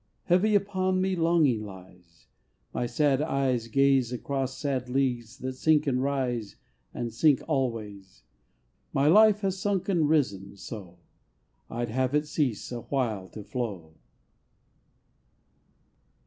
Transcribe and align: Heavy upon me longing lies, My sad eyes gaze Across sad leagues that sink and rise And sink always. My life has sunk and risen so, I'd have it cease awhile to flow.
Heavy 0.23 0.55
upon 0.55 0.99
me 0.99 1.15
longing 1.15 1.63
lies, 1.63 2.25
My 2.73 2.87
sad 2.87 3.21
eyes 3.21 3.67
gaze 3.67 4.11
Across 4.11 4.57
sad 4.57 4.89
leagues 4.89 5.37
that 5.37 5.53
sink 5.53 5.85
and 5.85 6.01
rise 6.01 6.55
And 6.91 7.13
sink 7.13 7.43
always. 7.47 8.23
My 8.93 9.05
life 9.05 9.41
has 9.41 9.59
sunk 9.59 9.89
and 9.89 10.09
risen 10.09 10.57
so, 10.57 10.97
I'd 11.69 11.89
have 11.89 12.15
it 12.15 12.25
cease 12.25 12.71
awhile 12.71 13.29
to 13.29 13.43
flow. 13.43 13.93